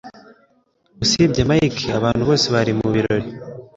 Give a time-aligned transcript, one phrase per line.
[1.03, 3.29] Usibye Mike, abantu bose bari mubirori.